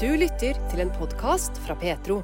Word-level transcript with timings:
Du 0.00 0.06
lytter 0.16 0.56
til 0.70 0.80
en 0.80 0.88
podkast 0.96 1.58
fra 1.60 1.74
Petro. 1.76 2.22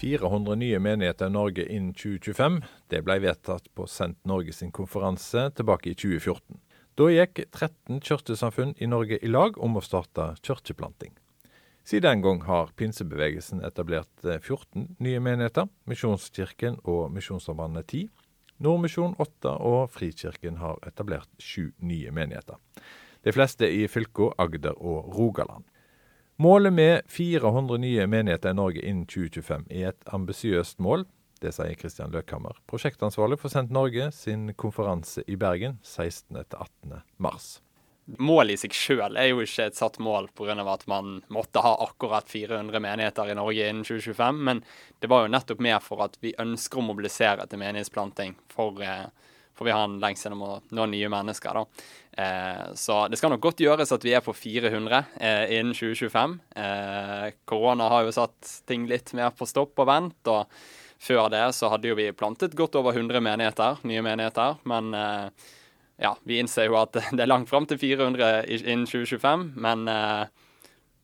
400 0.00 0.54
nye 0.56 0.78
menigheter 0.80 1.28
i 1.28 1.34
Norge 1.34 1.66
innen 1.68 1.90
2025. 1.92 2.56
Det 2.88 3.02
ble 3.04 3.18
vedtatt 3.20 3.66
på 3.76 3.84
Sendt 3.84 4.22
Norge 4.24 4.54
sin 4.56 4.72
konferanse 4.72 5.42
tilbake 5.58 5.90
i 5.92 5.92
2014. 5.92 6.56
Da 6.96 7.10
gikk 7.12 7.42
13 7.50 8.00
kirkesamfunn 8.00 8.72
i 8.80 8.88
Norge 8.88 9.20
i 9.20 9.28
lag 9.28 9.60
om 9.60 9.76
å 9.76 9.84
starte 9.84 10.30
kirkeplanting. 10.40 11.12
Siden 11.84 12.08
den 12.08 12.24
gang 12.24 12.42
har 12.48 12.72
pinsebevegelsen 12.80 13.60
etablert 13.68 14.24
14 14.24 14.96
nye 14.96 15.20
menigheter, 15.20 15.68
Misjonskirken 15.84 16.80
og 16.88 17.12
Misjonssambandet 17.12 17.92
10. 17.92 18.08
Nordmisjon 18.64 19.20
8 19.20 19.58
og 19.68 19.92
Frikirken 19.92 20.64
har 20.64 20.80
etablert 20.88 21.28
sju 21.36 21.74
nye 21.76 22.08
menigheter. 22.08 22.56
De 23.20 23.36
fleste 23.36 23.68
i 23.68 23.84
fylkene 23.84 24.32
Agder 24.40 24.80
og 24.80 25.12
Rogaland. 25.12 25.68
Målet 26.38 26.72
med 26.72 27.02
400 27.08 27.76
nye 27.76 28.06
menigheter 28.06 28.50
i 28.50 28.54
Norge 28.54 28.80
innen 28.84 29.06
2025 29.08 29.62
er 29.72 29.88
et 29.88 30.08
ambisiøst 30.12 30.82
mål. 30.84 31.06
Det 31.40 31.54
sier 31.56 31.76
Kristian 31.80 32.12
Løkhammer, 32.12 32.58
prosjektansvarlig 32.68 33.38
for 33.40 33.52
Sendt 33.52 33.72
Norge 33.72 34.10
sin 34.12 34.50
konferanse 34.52 35.24
i 35.26 35.36
Bergen 35.40 35.78
16.-18. 35.84 36.98
mars. 37.16 37.46
Målet 38.20 38.54
i 38.54 38.60
seg 38.66 38.76
sjøl 38.76 39.16
er 39.16 39.30
jo 39.30 39.40
ikke 39.42 39.70
et 39.70 39.78
satt 39.80 39.96
mål 39.98 40.28
pga. 40.36 40.54
at 40.60 40.86
man 40.86 41.22
måtte 41.32 41.64
ha 41.64 41.72
akkurat 41.88 42.28
400 42.28 42.80
menigheter 42.84 43.32
i 43.32 43.34
Norge 43.34 43.68
innen 43.68 43.84
2025, 43.84 44.44
men 44.44 44.62
det 45.00 45.08
var 45.08 45.24
jo 45.24 45.32
nettopp 45.32 45.64
mer 45.64 45.80
for 45.80 46.04
at 46.04 46.20
vi 46.20 46.34
ønsker 46.38 46.78
å 46.78 46.86
mobilisere 46.86 47.48
til 47.48 47.64
menighetsplanting 47.64 48.36
for 48.52 48.84
eh, 48.84 49.08
for 49.56 49.66
vi 49.68 49.74
har 49.74 49.86
en 49.86 49.98
lengsel 50.02 50.34
om 50.36 50.44
å 50.44 50.50
nå 50.76 50.86
nye 50.92 51.08
mennesker. 51.12 51.56
da. 51.56 51.64
Eh, 52.16 52.64
så 52.74 52.98
det 53.08 53.18
skal 53.20 53.32
nok 53.32 53.44
godt 53.44 53.60
gjøres 53.64 53.92
at 53.92 54.04
vi 54.04 54.14
er 54.16 54.24
på 54.24 54.34
400 54.36 55.02
eh, 55.20 55.56
innen 55.58 55.74
2025. 55.76 56.38
Eh, 56.56 57.28
korona 57.48 57.90
har 57.92 58.06
jo 58.06 58.16
satt 58.16 58.52
ting 58.68 58.86
litt 58.88 59.12
mer 59.16 59.32
på 59.36 59.48
stopp 59.48 59.78
og 59.82 59.88
vent. 59.88 60.32
og 60.32 60.46
Før 61.02 61.28
det 61.32 61.44
så 61.56 61.70
hadde 61.72 61.90
jo 61.90 61.98
vi 61.98 62.10
plantet 62.16 62.56
godt 62.56 62.76
over 62.80 62.96
100 62.96 63.20
menigheter, 63.20 63.80
nye 63.84 64.04
menigheter. 64.04 64.60
Men 64.64 64.92
eh, 64.96 65.52
ja, 66.04 66.16
vi 66.24 66.40
innser 66.40 66.68
jo 66.68 66.80
at 66.80 66.96
det 67.16 67.24
er 67.24 67.32
langt 67.32 67.52
fram 67.52 67.68
til 67.68 67.80
400 67.80 68.44
innen 68.60 68.88
2025. 68.88 69.50
Men 69.56 69.88
eh, 69.88 70.26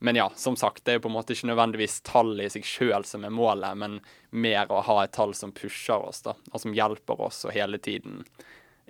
men 0.02 0.16
ja, 0.18 0.32
som 0.36 0.56
sagt, 0.58 0.84
det 0.84 0.92
er 0.92 0.96
jo 0.98 1.04
på 1.04 1.10
en 1.12 1.14
måte 1.14 1.36
ikke 1.36 1.46
nødvendigvis 1.52 2.00
tallet 2.02 2.48
i 2.48 2.52
seg 2.56 2.64
sjøl 2.66 3.04
som 3.06 3.22
er 3.22 3.30
målet, 3.30 3.78
men 3.78 4.00
mer 4.34 4.72
å 4.72 4.80
ha 4.82 4.96
et 5.04 5.12
tall 5.14 5.30
som 5.38 5.52
pusher 5.54 6.08
oss, 6.08 6.24
da, 6.26 6.34
og 6.50 6.58
som 6.58 6.74
hjelper 6.74 7.20
oss 7.22 7.44
å 7.46 7.52
hele 7.54 7.78
tiden 7.78 8.24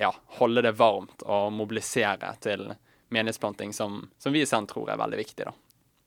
ja, 0.00 0.08
holde 0.38 0.64
det 0.64 0.72
varmt 0.78 1.20
og 1.28 1.52
mobilisere 1.52 2.32
til 2.40 2.70
menighetsplanting, 3.12 3.76
som, 3.76 4.06
som 4.16 4.32
vi 4.32 4.40
i 4.40 4.48
Send 4.48 4.72
tror 4.72 4.88
er 4.88 5.02
veldig 5.02 5.20
viktig. 5.20 5.50
da. 5.50 5.52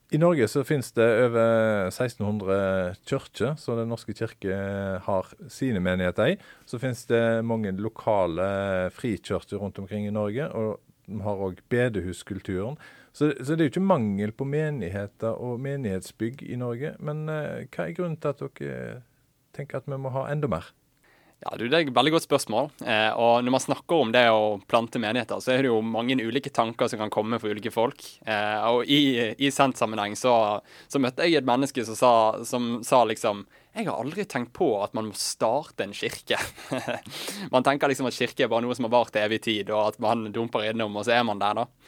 I 0.09 0.22
Norge 0.22 0.47
så 0.50 0.66
finnes 0.66 0.89
det 0.97 1.06
over 1.28 1.88
1600 1.92 2.97
kirker, 3.06 3.56
så 3.62 3.78
Den 3.78 3.90
norske 3.94 4.14
kirke 4.17 4.58
har 5.06 5.31
sine 5.50 5.81
menigheter 5.86 6.34
i. 6.34 6.36
Så 6.66 6.81
finnes 6.81 7.06
det 7.09 7.45
mange 7.45 7.73
lokale 7.78 8.90
frikirker 8.94 9.62
rundt 9.62 9.80
omkring 9.81 10.06
i 10.09 10.14
Norge, 10.14 10.50
og 10.50 10.78
vi 11.06 11.22
har 11.25 11.42
òg 11.45 11.62
bedehuskulturen. 11.69 12.78
Så, 13.16 13.32
så, 13.40 13.56
det 13.56 13.62
er 13.64 13.70
jo 13.70 13.74
ikke 13.78 13.88
mangel 13.88 14.34
på 14.36 14.44
menigheter 14.44 15.38
og 15.40 15.62
menighetsbygg 15.64 16.42
i 16.52 16.58
Norge. 16.60 16.98
Men 17.00 17.30
eh, 17.32 17.62
hva 17.72 17.86
er 17.86 17.96
grunnen 17.96 18.20
til 18.20 18.34
at 18.34 18.42
dere 18.44 18.98
tenker 19.56 19.80
at 19.80 19.88
vi 19.88 20.00
må 20.04 20.12
ha 20.12 20.26
enda 20.34 20.50
mer? 20.52 20.68
Ja, 21.44 21.54
du, 21.56 21.68
Det 21.68 21.78
er 21.78 21.86
et 21.86 21.96
veldig 21.96 22.12
godt 22.16 22.26
spørsmål. 22.26 22.70
Eh, 22.84 23.12
og 23.16 23.44
Når 23.44 23.56
man 23.56 23.64
snakker 23.64 24.02
om 24.04 24.12
det 24.12 24.26
å 24.32 24.58
plante 24.68 25.00
menigheter, 25.00 25.40
så 25.40 25.54
er 25.54 25.64
det 25.64 25.72
jo 25.72 25.80
mange 25.80 26.18
ulike 26.20 26.52
tanker 26.52 26.92
som 26.92 27.00
kan 27.00 27.14
komme 27.14 27.40
for 27.40 27.56
ulike 27.56 27.72
folk. 27.72 28.04
Eh, 28.28 28.68
og 28.68 28.84
I, 28.92 29.32
i 29.40 29.52
Sendt-sammenheng 29.52 30.16
så, 30.20 30.36
så, 30.88 31.00
møtte 31.00 31.24
jeg 31.24 31.40
et 31.40 31.48
menneske 31.48 31.88
som 31.88 32.00
sa, 32.00 32.14
som 32.44 32.80
sa 32.84 33.04
liksom 33.08 33.46
jeg 33.76 33.90
har 33.90 34.00
aldri 34.00 34.24
tenkt 34.24 34.54
på 34.56 34.70
at 34.80 34.94
man 34.96 35.10
må 35.10 35.18
starte 35.20 35.84
en 35.84 35.96
kirke. 35.96 36.40
man 37.54 37.64
tenker 37.64 37.92
liksom 37.92 38.08
at 38.08 38.16
kirke 38.16 38.46
er 38.46 38.52
bare 38.52 38.64
noe 38.64 38.75
som 38.75 38.88
har 38.88 38.94
vart 38.94 39.12
til 39.12 39.24
evig 39.24 39.42
tid, 39.44 39.72
og 39.72 39.90
at 39.90 40.00
man 40.04 40.30
dumper 40.31 40.70
innom, 40.70 40.96
og 40.96 41.04
så 41.04 41.18
er 41.18 41.25
man 41.28 41.44
der, 41.44 41.59
da. 41.59 41.84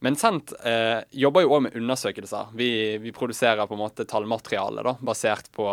Men 0.00 0.16
Sendt 0.16 0.54
eh, 0.64 1.02
jobber 1.10 1.44
jo 1.44 1.52
òg 1.56 1.66
med 1.66 1.76
undersøkelser. 1.76 2.54
Vi, 2.56 2.70
vi, 3.02 3.12
produserer 3.12 3.68
på 3.68 3.76
en 3.76 3.82
måte 3.82 4.06
tallmateriale 4.08 4.84
da, 4.86 4.94
basert 5.04 5.50
på, 5.52 5.66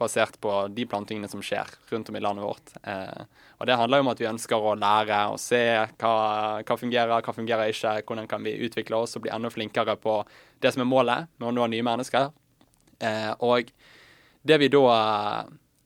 basert 0.00 0.38
på, 0.40 0.54
de 0.72 0.86
plantingene 0.88 1.28
som 1.28 1.42
skjer 1.44 1.68
rundt 1.90 2.08
om 2.08 2.16
i 2.16 2.22
landet 2.24 2.46
vårt. 2.46 2.72
Eh, 2.88 3.44
og 3.58 3.68
Det 3.68 3.76
handler 3.76 4.00
jo 4.00 4.06
om 4.06 4.10
at 4.14 4.22
vi 4.22 4.30
ønsker 4.30 4.64
å 4.70 4.72
lære 4.80 5.20
og 5.34 5.36
se 5.42 5.60
hva, 6.00 6.14
hva 6.64 6.78
fungerer, 6.80 7.20
hva 7.20 7.36
fungerer 7.36 7.74
ikke. 7.74 7.98
Hvordan 8.08 8.30
kan 8.30 8.48
vi 8.48 8.56
utvikle 8.64 9.02
oss 9.02 9.18
og 9.18 9.26
bli 9.26 9.34
enda 9.34 9.52
flinkere 9.52 9.98
på 10.00 10.22
det 10.64 10.72
som 10.72 10.86
er 10.86 10.88
målet 10.88 11.28
med 11.36 11.50
å 11.50 11.54
nå 11.54 11.68
nye 11.68 11.84
mennesker. 11.84 12.30
Eh, 13.04 13.32
og 13.44 13.68
det 14.48 14.60
vi 14.62 14.70
da 14.72 14.86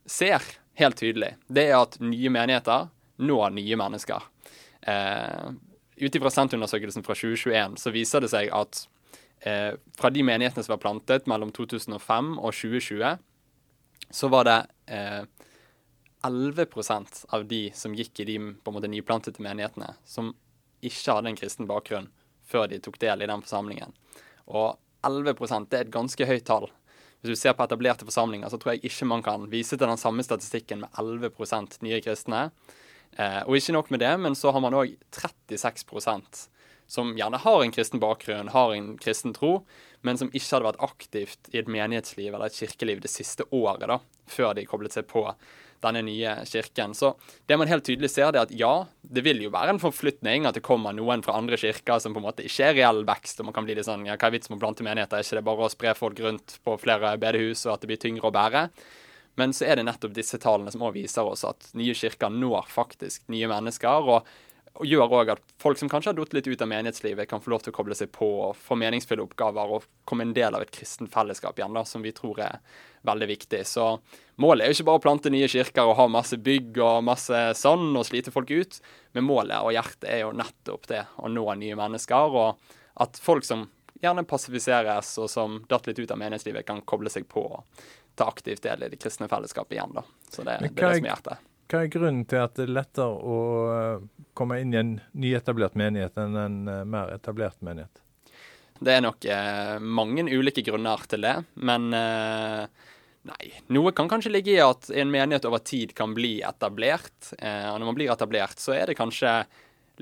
ser 0.07 0.47
helt 0.79 1.01
tydelig, 1.01 1.35
det 1.51 1.67
er 1.73 1.81
at 1.81 1.99
nye 1.99 2.31
menigheter 2.33 2.87
når 3.23 3.53
nye 3.59 3.79
mennesker. 3.83 4.31
Eh, 4.87 5.53
ut 6.03 6.17
ifra 6.19 6.31
Senterundersøkelsen 6.33 7.05
fra 7.07 7.15
2021 7.17 7.79
så 7.81 7.93
viser 7.95 8.25
det 8.25 8.33
seg 8.33 8.51
at 8.55 8.85
eh, 9.47 9.79
fra 9.99 10.11
de 10.11 10.25
menighetene 10.27 10.65
som 10.67 10.75
var 10.75 10.83
plantet 10.83 11.29
mellom 11.31 11.53
2005 11.55 12.35
og 12.39 12.51
2020, 12.51 13.23
så 14.13 14.31
var 14.33 14.49
det 14.49 14.59
eh, 14.93 15.23
11% 16.27 17.25
av 17.35 17.47
de 17.51 17.63
som 17.75 17.95
gikk 17.95 18.23
i 18.23 18.29
de 18.29 18.39
på 18.39 18.71
en 18.71 18.77
måte 18.77 18.91
nyplantede 18.91 19.43
menighetene, 19.43 19.95
som 20.05 20.35
ikke 20.83 21.17
hadde 21.17 21.33
en 21.33 21.39
kristen 21.39 21.71
bakgrunn 21.71 22.11
før 22.47 22.69
de 22.71 22.79
tok 22.83 22.99
del 23.03 23.23
i 23.23 23.31
den 23.31 23.43
forsamlingen. 23.43 23.95
Og 24.51 24.77
11 25.07 25.35
det 25.71 25.79
er 25.79 25.85
et 25.87 25.95
ganske 25.95 26.27
høyt 26.27 26.47
tall. 26.47 26.69
Hvis 27.23 27.37
du 27.37 27.39
ser 27.39 27.55
på 27.55 27.63
etablerte 27.63 28.07
forsamlinger, 28.07 28.51
så 28.51 28.59
tror 28.59 28.75
jeg 28.75 28.91
ikke 28.91 29.07
man 29.07 29.23
kan 29.23 29.47
vise 29.51 29.77
til 29.77 29.87
den 29.87 29.99
samme 29.99 30.23
statistikken 30.27 30.83
med 30.83 30.91
11 30.99 31.31
nye 31.87 32.01
kristne. 32.03 32.51
Eh, 33.21 33.43
og 33.45 33.59
ikke 33.59 33.77
nok 33.77 33.93
med 33.93 34.03
det, 34.05 34.13
men 34.21 34.37
så 34.39 34.55
har 34.55 34.65
man 34.65 34.77
òg 34.77 34.97
36% 35.13 36.47
som 36.93 37.15
gjerne 37.17 37.41
har 37.41 37.63
en 37.63 37.73
kristen 37.73 38.01
bakgrunn, 38.03 38.51
har 38.53 38.75
en 38.75 38.95
kristen 39.01 39.33
tro, 39.33 39.63
men 40.05 40.19
som 40.21 40.29
ikke 40.33 40.49
hadde 40.51 40.67
vært 40.67 40.83
aktivt 40.85 41.53
i 41.55 41.61
et 41.63 41.71
menighetsliv 41.71 42.35
eller 42.35 42.51
et 42.51 42.59
kirkeliv 42.59 43.01
det 43.01 43.13
siste 43.13 43.47
året 43.55 43.87
da, 43.89 44.01
før 44.29 44.53
de 44.59 44.67
koblet 44.69 44.93
seg 44.93 45.07
på 45.09 45.25
denne 45.83 46.03
nye 46.07 46.35
kirken. 46.47 46.93
Så 46.95 47.15
det 47.49 47.57
man 47.59 47.71
helt 47.71 47.87
tydelig 47.87 48.13
ser, 48.13 48.31
er 48.31 48.45
at 48.45 48.53
ja, 48.55 48.85
det 49.03 49.25
vil 49.27 49.41
jo 49.43 49.51
være 49.55 49.75
en 49.75 49.83
forflytning, 49.83 50.47
at 50.47 50.59
det 50.59 50.65
kommer 50.67 50.95
noen 50.95 51.25
fra 51.25 51.39
andre 51.39 51.59
kirker 51.59 52.03
som 52.03 52.15
på 52.15 52.21
en 52.23 52.29
måte 52.29 52.45
ikke 52.47 52.69
er 52.69 52.77
reell 52.79 53.03
vekst, 53.09 53.41
og 53.41 53.49
man 53.49 53.57
kan 53.57 53.67
bli 53.67 53.79
litt 53.79 53.89
sånn 53.89 54.05
ja, 54.07 54.19
hva 54.19 54.29
er 54.29 54.37
vitsen 54.37 54.55
med 54.55 54.61
å 54.61 54.67
plante 54.67 54.87
menigheter, 54.87 55.19
er 55.19 55.27
ikke 55.27 55.41
det 55.41 55.47
bare 55.49 55.67
å 55.67 55.73
spre 55.73 55.95
folk 55.99 56.23
rundt 56.23 56.59
på 56.63 56.77
flere 56.83 57.17
bedehus, 57.23 57.65
og 57.67 57.77
at 57.77 57.87
det 57.87 57.93
blir 57.93 58.03
tyngre 58.03 58.29
å 58.29 58.35
bære? 58.35 58.67
Men 59.41 59.55
så 59.57 59.65
er 59.65 59.79
det 59.79 59.87
nettopp 59.89 60.15
disse 60.17 60.39
tallene 60.41 60.73
som 60.73 60.85
også 60.85 60.99
viser 60.99 61.29
oss 61.29 61.45
at 61.49 61.71
nye 61.79 61.95
kirker 61.97 62.33
når 62.33 62.69
faktisk 62.73 63.29
nye 63.33 63.49
mennesker. 63.49 64.11
og, 64.17 64.33
og 64.81 64.89
gjør 64.89 65.15
òg 65.19 65.31
at 65.35 65.43
folk 65.61 65.77
som 65.81 65.89
kanskje 65.93 66.13
har 66.13 66.17
datt 66.17 66.35
litt 66.37 66.49
ut 66.49 66.63
av 66.65 66.69
menighetslivet, 66.71 67.29
kan 67.29 67.43
få 67.45 67.53
lov 67.53 67.65
til 67.65 67.75
å 67.75 67.77
koble 67.77 67.97
seg 67.97 68.09
på 68.15 68.29
og 68.47 68.57
få 68.57 68.77
meningsfulle 68.81 69.25
oppgaver 69.25 69.75
og 69.77 69.89
komme 70.09 70.25
en 70.25 70.33
del 70.37 70.57
av 70.57 70.65
et 70.65 70.73
kristent 70.73 71.13
fellesskap 71.13 71.61
igjen, 71.61 71.77
da, 71.77 71.85
som 71.89 72.05
vi 72.05 72.15
tror 72.17 72.41
er 72.41 72.61
veldig 73.05 73.29
viktig. 73.35 73.61
Så 73.69 73.91
målet 74.41 74.65
er 74.65 74.73
jo 74.73 74.79
ikke 74.79 74.89
bare 74.89 75.03
å 75.03 75.05
plante 75.09 75.33
nye 75.33 75.51
kirker 75.53 75.91
og 75.91 75.99
ha 76.01 76.09
masse 76.13 76.39
bygg 76.41 76.81
og 76.81 77.05
masse 77.05 77.43
sånn 77.61 77.91
og 77.93 78.09
slite 78.09 78.33
folk 78.33 78.53
ut, 78.53 78.81
men 79.13 79.29
målet 79.29 79.61
og 79.61 79.77
hjertet 79.77 80.09
er 80.09 80.25
jo 80.25 80.33
nettopp 80.41 80.89
det, 80.93 81.05
å 81.21 81.29
nå 81.29 81.47
nye 81.61 81.79
mennesker. 81.79 82.41
Og 82.41 83.03
at 83.05 83.21
folk 83.21 83.45
som 83.49 83.69
gjerne 84.03 84.25
passifiseres 84.27 85.13
og 85.23 85.29
som 85.31 85.61
datt 85.71 85.87
litt 85.87 86.01
ut 86.01 86.11
av 86.11 86.21
menighetslivet, 86.21 86.67
kan 86.67 86.81
koble 86.89 87.13
seg 87.13 87.29
på 87.31 87.45
ta 88.19 88.29
aktivt 88.29 88.63
del 88.67 88.85
i 88.87 88.91
det 88.93 89.01
kristne 89.01 89.29
fellesskapet 89.31 89.79
igjen. 89.79 89.97
da. 89.97 90.05
Så 90.29 90.45
det, 90.45 90.59
det 90.61 90.71
er 90.71 90.77
det 90.77 90.93
som 91.01 91.09
er 91.09 91.11
hjertet. 91.13 91.49
Hva 91.73 91.81
er 91.81 91.93
grunnen 91.93 92.25
til 92.29 92.43
at 92.43 92.57
det 92.59 92.67
er 92.67 92.75
lettere 92.77 93.09
å 93.09 93.37
eh, 93.73 94.25
komme 94.37 94.59
inn 94.61 94.75
i 94.75 94.81
en 94.81 94.97
nyetablert 95.17 95.77
menighet 95.79 96.19
enn 96.21 96.37
en 96.37 96.59
uh, 96.69 96.83
mer 96.85 97.15
etablert 97.15 97.63
menighet? 97.65 98.03
Det 98.83 98.97
er 98.97 99.05
nok 99.05 99.27
eh, 99.31 99.77
mange 99.79 100.25
ulike 100.27 100.65
grunner 100.67 101.05
til 101.11 101.23
det, 101.23 101.35
men 101.63 101.93
eh, 101.95 102.63
nei. 103.29 103.51
Noe 103.75 103.93
kan 103.95 104.11
kanskje 104.11 104.33
ligge 104.35 104.57
i 104.57 104.63
at 104.63 104.91
en 104.91 105.13
menighet 105.13 105.47
over 105.47 105.63
tid 105.63 105.95
kan 105.99 106.15
bli 106.17 106.41
etablert. 106.47 107.33
Eh, 107.39 107.69
og 107.71 107.79
når 107.79 107.91
man 107.93 107.99
blir 107.99 108.13
etablert, 108.13 108.59
så 108.63 108.75
er 108.75 108.91
det 108.91 108.99
kanskje 108.99 109.43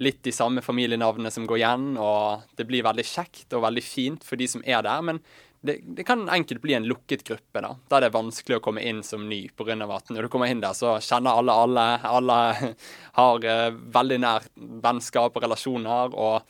litt 0.01 0.23
de 0.25 0.33
samme 0.33 0.63
familienavnene 0.65 1.33
som 1.35 1.45
går 1.51 1.61
igjen, 1.61 1.87
og 2.01 2.47
det 2.57 2.65
blir 2.69 2.87
veldig 2.87 3.05
kjekt 3.05 3.53
og 3.57 3.67
veldig 3.67 3.85
fint 3.85 4.25
for 4.25 4.41
de 4.41 4.49
som 4.49 4.65
er 4.65 4.81
der. 4.87 5.05
Men 5.05 5.21
det, 5.61 5.81
det, 5.83 6.05
kan 6.05 6.29
enkelt 6.29 6.63
bli 6.63 6.75
en 6.75 6.87
lukket 6.89 7.25
gruppe, 7.25 7.61
da, 7.61 7.75
der 7.89 8.01
det 8.01 8.09
er 8.09 8.15
vanskelig 8.15 8.57
å 8.57 8.63
komme 8.65 8.81
inn 8.81 9.03
som 9.05 9.27
ny 9.29 9.43
På 9.53 9.67
grunn 9.69 9.85
av 9.85 9.93
at 9.93 10.09
når 10.09 10.25
du 10.25 10.33
kommer 10.33 10.49
inn 10.49 10.63
der, 10.63 10.73
så 10.77 10.95
kjenner 11.05 11.37
alle 11.37 11.53
alle. 11.53 11.85
Alle 12.09 12.39
har 13.19 13.45
uh, 13.45 13.81
veldig 13.97 14.19
nær 14.25 14.47
vennskap 14.57 15.37
og 15.37 15.45
relasjoner. 15.45 16.17
Og 16.17 16.41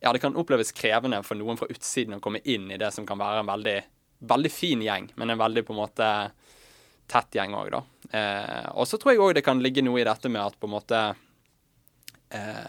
ja, 0.00 0.12
det 0.12 0.22
kan 0.24 0.38
oppleves 0.40 0.72
krevende 0.76 1.20
for 1.26 1.36
noen 1.36 1.60
fra 1.60 1.68
utsiden 1.72 2.16
å 2.16 2.22
komme 2.24 2.40
inn 2.48 2.70
i 2.72 2.80
det 2.80 2.88
som 2.96 3.04
kan 3.08 3.20
være 3.20 3.42
en 3.44 3.50
veldig, 3.50 3.76
veldig 4.32 4.52
fin 4.52 4.84
gjeng, 4.84 5.10
men 5.20 5.34
en 5.34 5.42
veldig 5.42 5.64
på 5.66 5.76
en 5.76 5.82
måte 5.82 6.08
tett 7.12 7.36
gjeng 7.36 7.54
òg, 7.54 7.68
da. 7.76 7.82
Uh, 8.08 8.80
og 8.80 8.88
så 8.88 8.96
tror 8.96 9.12
jeg 9.12 9.20
òg 9.22 9.34
det 9.36 9.44
kan 9.44 9.60
ligge 9.60 9.84
noe 9.84 10.00
i 10.00 10.06
dette 10.08 10.32
med 10.32 10.40
at 10.42 10.56
på 10.56 10.68
en 10.68 10.74
måte 10.78 11.02
uh, 11.12 12.68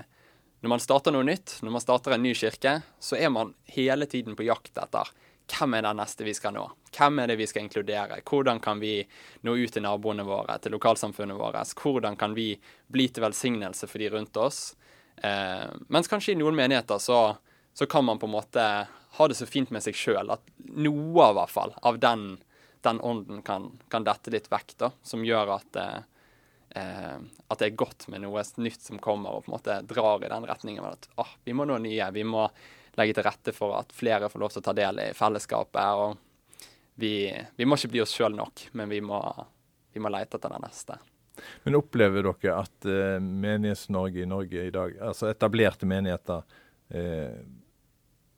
når 0.59 0.73
man 0.73 0.81
starter 0.83 1.13
noe 1.15 1.25
nytt, 1.25 1.59
når 1.63 1.77
man 1.77 1.83
starter 1.83 2.15
en 2.15 2.23
ny 2.25 2.33
kirke, 2.35 2.79
så 2.99 3.15
er 3.15 3.31
man 3.31 3.53
hele 3.71 4.07
tiden 4.09 4.35
på 4.35 4.47
jakt 4.49 4.75
etter 4.75 5.07
hvem 5.47 5.77
er 5.77 5.85
det 5.85 5.93
neste 5.95 6.25
vi 6.27 6.33
skal 6.35 6.55
nå? 6.57 6.65
Hvem 6.97 7.21
er 7.23 7.31
det 7.31 7.37
vi 7.39 7.47
skal 7.47 7.65
inkludere? 7.65 8.19
Hvordan 8.27 8.59
kan 8.63 8.81
vi 8.81 8.99
nå 9.47 9.55
ut 9.55 9.73
til 9.73 9.85
naboene 9.85 10.25
våre, 10.27 10.57
til 10.59 10.75
lokalsamfunnet 10.75 11.39
vårt? 11.39 11.73
Hvordan 11.79 12.17
kan 12.19 12.35
vi 12.35 12.51
bli 12.91 13.07
til 13.07 13.23
velsignelse 13.23 13.87
for 13.87 14.03
de 14.03 14.09
rundt 14.11 14.37
oss? 14.41 14.75
Eh, 15.17 15.69
mens 15.87 16.11
kanskje 16.11 16.35
i 16.35 16.39
noen 16.39 16.57
menigheter 16.57 16.99
så, 17.01 17.37
så, 17.73 17.87
kan 17.89 18.05
man 18.05 18.19
på 18.19 18.27
en 18.27 18.35
måte 18.35 18.65
ha 19.17 19.27
det 19.27 19.37
så 19.39 19.47
fint 19.49 19.71
med 19.73 19.81
seg 19.81 19.97
sjøl 19.97 20.29
at 20.35 20.43
noe 20.75 21.23
av, 21.23 21.39
hvert 21.39 21.53
fall, 21.53 21.73
av 21.81 21.97
den, 22.03 22.27
den 22.85 23.01
ånden 23.01 23.41
kan, 23.45 23.71
kan, 23.89 24.05
dette 24.05 24.33
litt 24.33 24.51
vekk, 24.51 24.75
da, 24.77 24.91
som 25.01 25.25
gjør 25.25 25.55
at 25.55 25.79
eh, 25.81 25.97
eh, 26.77 27.15
at 27.47 27.61
det 27.63 27.71
er 27.71 27.79
godt 27.79 28.09
med 28.11 28.21
noe 28.25 28.43
nytt 28.61 28.83
som 28.83 29.01
kommer 29.01 29.37
og 29.37 29.45
på 29.45 29.51
en 29.51 29.57
måte 29.57 29.79
drar 29.89 30.21
i 30.21 30.29
den 30.29 30.45
retningen. 30.49 30.85
At 30.85 31.09
oh, 31.15 31.33
vi 31.47 31.55
må 31.55 31.65
nå 31.65 31.79
nye. 31.81 32.11
Vi 32.13 32.27
må 32.27 32.45
legge 32.97 33.17
til 33.17 33.27
rette 33.27 33.53
for 33.55 33.77
at 33.77 33.93
flere 33.95 34.29
får 34.31 34.41
lov 34.41 34.53
til 34.53 34.63
å 34.63 34.67
ta 34.67 34.73
del 34.77 35.03
i 35.03 35.11
fellesskapet. 35.17 36.01
og 36.01 36.17
Vi, 36.97 37.29
vi 37.55 37.67
må 37.67 37.77
ikke 37.77 37.93
bli 37.93 38.01
oss 38.03 38.15
sjøl 38.15 38.35
nok, 38.37 38.69
men 38.77 38.89
vi 38.89 39.01
må, 39.05 39.21
vi 39.93 40.01
må 40.01 40.11
lete 40.13 40.39
etter 40.39 40.55
det 40.55 40.63
neste. 40.63 40.97
Men 41.65 41.77
opplever 41.77 42.25
dere 42.25 42.55
at 42.63 42.87
eh, 42.89 43.19
Menighets-Norge 43.21 44.23
i 44.23 44.29
Norge 44.29 44.63
i 44.65 44.73
dag, 44.73 44.95
altså 45.09 45.29
etablerte 45.29 45.89
menigheter, 45.89 46.41
eh, 46.89 47.37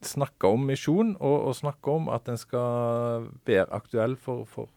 snakker 0.06 0.56
om 0.56 0.67
misjon, 0.67 1.15
og, 1.19 1.38
og, 1.50 1.56
snakker 1.56 2.01
om 2.01 2.11
at 2.11 2.29
en 2.31 2.39
skal 2.39 3.29
være 3.47 3.67
aktuell 3.75 4.15
for, 4.19 4.45
for 4.47 4.71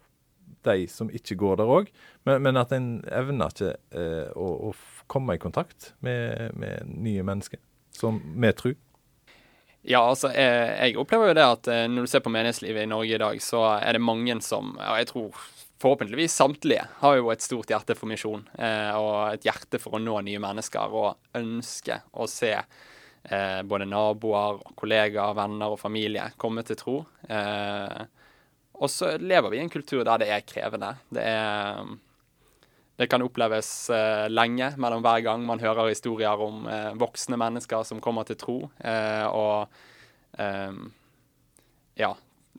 de 0.66 0.86
som 0.90 1.10
ikke 1.10 1.38
går 1.38 1.58
der 1.58 1.70
òg, 1.70 1.90
men, 2.26 2.42
men, 2.46 2.58
at 2.58 2.74
en 2.74 2.88
evner 3.10 3.54
ikke 3.54 3.74
eh, 3.98 4.30
å, 4.38 4.70
å, 4.70 4.72
komme 5.10 5.36
i 5.36 5.42
kontakt 5.42 5.92
med, 6.00 6.54
med 6.56 6.88
nye 6.88 7.24
mennesker 7.26 7.60
som 7.92 8.20
med 8.22 8.56
tro. 8.56 8.72
Ja, 9.82 10.04
altså, 10.06 10.30
jeg, 10.30 10.68
jeg, 10.78 10.98
opplever 11.00 11.32
jo 11.32 11.38
det 11.38 11.48
at 11.56 11.68
eh, 11.72 11.88
når 11.90 12.06
du 12.06 12.10
ser 12.12 12.22
på 12.22 12.30
menighetslivet 12.30 12.84
i 12.84 12.90
Norge 12.90 13.16
i 13.16 13.22
dag, 13.22 13.42
så 13.42 13.64
er 13.80 13.96
det 13.96 14.04
mange 14.04 14.36
som, 14.44 14.76
og 14.78 15.00
jeg 15.00 15.10
tror 15.10 15.42
forhåpentligvis 15.82 16.36
samtlige, 16.38 16.84
har 17.00 17.16
jo 17.18 17.30
et 17.32 17.42
stort 17.42 17.70
hjerte 17.72 17.96
for 17.98 18.10
misjon. 18.10 18.44
Eh, 18.54 18.94
og 18.94 19.34
et 19.34 19.46
hjerte 19.48 19.80
for 19.82 19.98
å 19.98 20.02
nå 20.02 20.20
nye 20.22 20.42
mennesker, 20.42 20.94
og 20.94 21.38
ønske 21.38 21.98
å 22.14 22.28
se 22.30 22.52
eh, 22.54 23.60
både 23.66 23.88
naboer, 23.90 24.62
kollegaer, 24.78 25.34
venner 25.38 25.74
og 25.74 25.80
familie 25.82 26.30
komme 26.38 26.62
til 26.66 26.78
tro. 26.78 26.96
Eh, 27.26 28.02
og 28.82 28.90
så 28.90 29.16
lever 29.18 29.50
vi 29.50 29.60
i 29.60 29.64
en 29.64 29.72
kultur 29.72 30.04
der 30.06 30.22
det 30.22 30.30
er 30.34 30.46
krevende. 30.46 30.94
Det 31.12 31.26
er 31.26 31.82
det 33.02 33.08
kan 33.10 33.22
oppleves 33.24 33.90
eh, 33.90 34.28
lenge 34.30 34.68
mellom 34.78 35.02
hver 35.02 35.24
gang 35.26 35.42
man 35.42 35.58
hører 35.58 35.88
historier 35.90 36.38
om 36.38 36.68
eh, 36.70 36.92
voksne 36.94 37.34
mennesker 37.40 37.82
som 37.82 37.98
kommer 38.04 38.28
til 38.28 38.38
tro. 38.38 38.58
Eh, 38.78 39.24
og 39.26 40.38
ehm, 40.38 40.84
ja, 41.98 42.12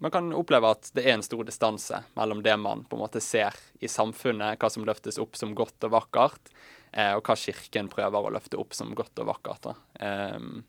man 0.03 0.11
kan 0.11 0.27
oppleve 0.35 0.73
at 0.75 0.89
det 0.97 1.05
er 1.05 1.15
en 1.15 1.23
stor 1.23 1.45
distanse 1.47 2.01
mellom 2.19 2.41
det 2.43 2.57
man 2.59 2.83
på 2.83 2.97
en 2.97 3.03
måte 3.05 3.21
ser 3.23 3.55
i 3.79 3.87
samfunnet, 3.87 4.59
hva 4.59 4.67
som 4.73 4.83
løftes 4.83 5.19
opp 5.23 5.39
som 5.39 5.53
godt 5.55 5.87
og 5.87 5.93
vakkert, 5.95 6.51
eh, 6.91 7.13
og 7.15 7.23
hva 7.23 7.37
Kirken 7.39 7.87
prøver 7.93 8.27
å 8.27 8.33
løfte 8.35 8.59
opp 8.59 8.75
som 8.75 8.91
godt 8.99 9.23
og 9.23 9.29
vakkert. 9.31 9.69
Ehm, 10.03 10.65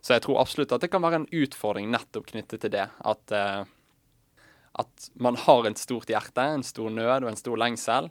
så 0.00 0.16
jeg 0.16 0.24
tror 0.24 0.40
absolutt 0.40 0.72
at 0.72 0.86
det 0.86 0.88
kan 0.94 1.04
være 1.04 1.20
en 1.20 1.28
utfordring 1.36 1.92
nettopp 1.92 2.30
knyttet 2.32 2.64
til 2.64 2.72
det. 2.72 2.86
At, 3.04 3.28
eh, 3.28 3.68
at 4.80 5.10
man 5.20 5.36
har 5.44 5.68
et 5.68 5.84
stort 5.84 6.08
hjerte, 6.08 6.48
en 6.48 6.64
stor 6.64 6.88
nød 6.88 7.26
og 7.26 7.28
en 7.34 7.44
stor 7.44 7.60
lengsel. 7.60 8.08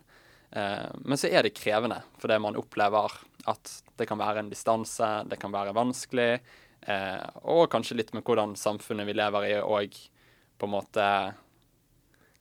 Eh, 0.55 0.91
men 0.95 1.17
så 1.17 1.27
er 1.27 1.43
det 1.43 1.55
krevende, 1.57 1.99
fordi 2.21 2.37
man 2.39 2.55
opplever 2.55 3.11
at 3.51 3.71
det 3.99 4.07
kan 4.07 4.19
være 4.19 4.39
en 4.39 4.51
distanse, 4.51 5.07
det 5.27 5.39
kan 5.41 5.51
være 5.51 5.75
vanskelig, 5.75 6.29
eh, 6.87 7.25
og 7.43 7.67
kanskje 7.73 7.97
litt 7.99 8.13
med 8.15 8.23
hvordan 8.23 8.55
samfunnet 8.59 9.07
vi 9.09 9.17
lever 9.17 9.49
i, 9.49 9.55
og 9.59 9.97
på 10.55 10.69
en 10.69 10.73
måte 10.77 11.07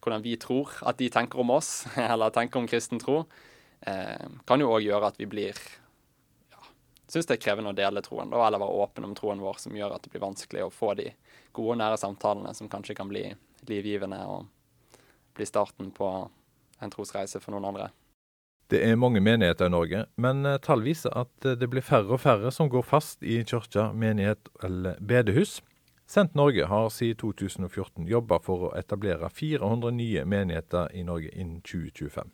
hvordan 0.04 0.22
vi 0.22 0.36
tror 0.38 0.70
at 0.86 1.00
de 1.00 1.08
tenker 1.10 1.40
om 1.42 1.50
oss, 1.56 1.88
eller 2.12 2.30
tenker 2.30 2.62
om 2.62 2.68
kristen 2.70 3.02
tro, 3.02 3.24
eh, 3.82 4.28
kan 4.46 4.62
jo 4.62 4.70
òg 4.76 4.86
gjøre 4.86 5.10
at 5.10 5.18
vi 5.18 5.26
blir 5.34 5.58
ja, 6.52 6.62
syns 7.10 7.26
det 7.26 7.40
er 7.40 7.42
krevende 7.42 7.74
å 7.74 7.80
dele 7.80 8.04
troen, 8.04 8.30
eller 8.30 8.62
være 8.62 8.78
åpen 8.84 9.08
om 9.08 9.16
troen 9.18 9.42
vår, 9.42 9.58
som 9.64 9.74
gjør 9.74 9.96
at 9.96 10.06
det 10.06 10.14
blir 10.14 10.22
vanskelig 10.22 10.68
å 10.68 10.70
få 10.70 10.92
de 11.02 11.08
gode, 11.50 11.80
nære 11.82 11.98
samtalene 11.98 12.54
som 12.54 12.70
kanskje 12.70 12.94
kan 13.00 13.10
bli 13.10 13.26
livgivende 13.66 14.22
og 14.30 14.46
bli 15.34 15.50
starten 15.50 15.90
på 15.90 16.14
en 16.78 16.94
trosreise 16.94 17.42
for 17.42 17.56
noen 17.56 17.72
andre. 17.72 17.90
Det 18.72 18.80
er 18.80 18.96
mange 18.96 19.20
menigheter 19.20 19.68
i 19.68 19.72
Norge, 19.74 20.06
men 20.16 20.46
eh, 20.48 20.58
tall 20.64 20.84
viser 20.86 21.12
at 21.16 21.44
eh, 21.44 21.56
det 21.60 21.68
blir 21.72 21.84
færre 21.84 22.16
og 22.16 22.22
færre 22.22 22.52
som 22.54 22.70
går 22.72 22.86
fast 22.88 23.22
i 23.22 23.42
kirke, 23.44 23.90
menighet 23.92 24.48
eller 24.64 24.96
bedehus. 25.00 25.58
Sendt 26.08 26.34
Norge 26.36 26.66
har 26.68 26.88
siden 26.92 27.18
2014 27.20 28.08
jobba 28.08 28.38
for 28.44 28.68
å 28.68 28.72
etablere 28.76 29.28
400 29.32 29.92
nye 29.96 30.24
menigheter 30.28 30.90
i 30.96 31.04
Norge 31.04 31.30
innen 31.32 31.60
2025. 31.64 32.32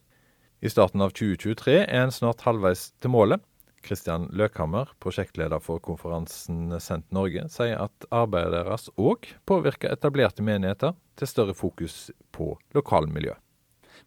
I 0.60 0.70
starten 0.70 1.02
av 1.02 1.14
2023 1.16 1.76
er 1.86 2.02
en 2.04 2.14
snart 2.14 2.42
halvveis 2.46 2.90
til 3.00 3.14
målet. 3.14 3.42
Kristian 3.80 4.26
Løkhammer, 4.36 4.90
prosjektleder 5.00 5.62
for 5.64 5.80
konferansen 5.80 6.74
Sendt 6.84 7.08
Norge, 7.16 7.46
sier 7.48 7.78
at 7.80 8.10
arbeidet 8.12 8.58
deres 8.58 8.90
òg 9.00 9.30
påvirker 9.48 9.94
etablerte 9.94 10.44
menigheter 10.44 10.98
til 11.16 11.30
større 11.30 11.56
fokus 11.56 12.10
på 12.34 12.52
lokalmiljø. 12.76 13.38